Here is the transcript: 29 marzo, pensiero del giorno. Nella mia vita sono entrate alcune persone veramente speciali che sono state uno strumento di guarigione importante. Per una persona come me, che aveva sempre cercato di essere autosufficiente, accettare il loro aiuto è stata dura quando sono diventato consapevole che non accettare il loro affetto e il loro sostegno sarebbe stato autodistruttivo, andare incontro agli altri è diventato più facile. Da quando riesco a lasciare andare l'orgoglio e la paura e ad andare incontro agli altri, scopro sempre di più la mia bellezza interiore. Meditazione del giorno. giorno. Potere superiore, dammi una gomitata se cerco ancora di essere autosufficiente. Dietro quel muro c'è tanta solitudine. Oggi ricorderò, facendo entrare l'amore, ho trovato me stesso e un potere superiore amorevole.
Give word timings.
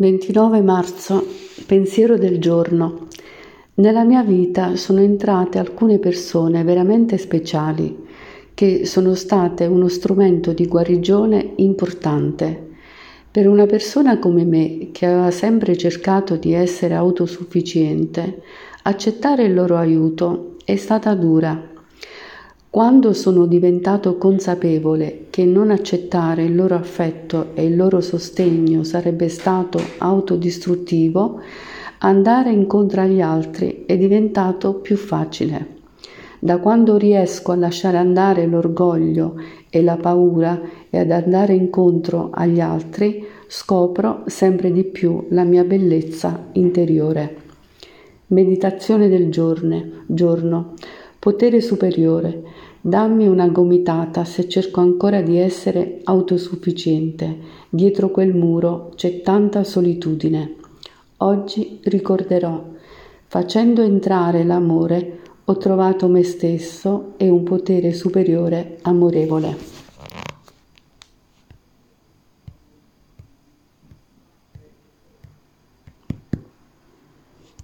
29 0.00 0.62
marzo, 0.62 1.26
pensiero 1.66 2.16
del 2.16 2.38
giorno. 2.38 3.08
Nella 3.74 4.04
mia 4.04 4.22
vita 4.22 4.76
sono 4.76 5.00
entrate 5.00 5.58
alcune 5.58 5.98
persone 5.98 6.62
veramente 6.62 7.18
speciali 7.18 8.06
che 8.54 8.86
sono 8.86 9.16
state 9.16 9.66
uno 9.66 9.88
strumento 9.88 10.52
di 10.52 10.68
guarigione 10.68 11.54
importante. 11.56 12.68
Per 13.28 13.48
una 13.48 13.66
persona 13.66 14.20
come 14.20 14.44
me, 14.44 14.90
che 14.92 15.06
aveva 15.06 15.32
sempre 15.32 15.76
cercato 15.76 16.36
di 16.36 16.52
essere 16.52 16.94
autosufficiente, 16.94 18.42
accettare 18.84 19.46
il 19.46 19.54
loro 19.54 19.76
aiuto 19.78 20.54
è 20.64 20.76
stata 20.76 21.12
dura 21.14 21.76
quando 22.78 23.12
sono 23.12 23.46
diventato 23.46 24.18
consapevole 24.18 25.26
che 25.30 25.44
non 25.44 25.72
accettare 25.72 26.44
il 26.44 26.54
loro 26.54 26.76
affetto 26.76 27.46
e 27.54 27.64
il 27.64 27.74
loro 27.74 28.00
sostegno 28.00 28.84
sarebbe 28.84 29.28
stato 29.28 29.80
autodistruttivo, 29.98 31.40
andare 31.98 32.52
incontro 32.52 33.00
agli 33.00 33.20
altri 33.20 33.82
è 33.84 33.98
diventato 33.98 34.74
più 34.74 34.96
facile. 34.96 35.78
Da 36.38 36.58
quando 36.58 36.96
riesco 36.96 37.50
a 37.50 37.56
lasciare 37.56 37.96
andare 37.96 38.46
l'orgoglio 38.46 39.34
e 39.68 39.82
la 39.82 39.96
paura 39.96 40.60
e 40.88 41.00
ad 41.00 41.10
andare 41.10 41.54
incontro 41.54 42.30
agli 42.32 42.60
altri, 42.60 43.26
scopro 43.48 44.22
sempre 44.26 44.70
di 44.70 44.84
più 44.84 45.26
la 45.30 45.42
mia 45.42 45.64
bellezza 45.64 46.50
interiore. 46.52 47.38
Meditazione 48.28 49.08
del 49.08 49.30
giorno. 49.30 49.82
giorno. 50.06 50.74
Potere 51.20 51.60
superiore, 51.60 52.42
dammi 52.80 53.26
una 53.26 53.48
gomitata 53.48 54.24
se 54.24 54.48
cerco 54.48 54.80
ancora 54.80 55.20
di 55.20 55.36
essere 55.36 56.00
autosufficiente. 56.04 57.38
Dietro 57.68 58.10
quel 58.10 58.32
muro 58.32 58.92
c'è 58.94 59.20
tanta 59.20 59.64
solitudine. 59.64 60.54
Oggi 61.18 61.80
ricorderò, 61.82 62.64
facendo 63.26 63.82
entrare 63.82 64.44
l'amore, 64.44 65.18
ho 65.44 65.56
trovato 65.56 66.06
me 66.06 66.22
stesso 66.22 67.14
e 67.16 67.28
un 67.28 67.42
potere 67.42 67.92
superiore 67.92 68.78
amorevole. 68.82 69.77